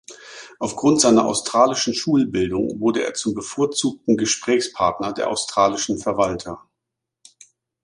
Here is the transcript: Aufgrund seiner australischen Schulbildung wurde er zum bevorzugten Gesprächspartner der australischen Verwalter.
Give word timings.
Aufgrund 0.57 0.99
seiner 0.99 1.25
australischen 1.27 1.93
Schulbildung 1.93 2.79
wurde 2.79 3.03
er 3.05 3.13
zum 3.13 3.35
bevorzugten 3.35 4.17
Gesprächspartner 4.17 5.13
der 5.13 5.29
australischen 5.29 5.99
Verwalter. 5.99 6.67